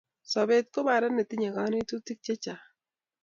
[0.31, 2.63] Sopet ko panda netinyei kanetutik che chang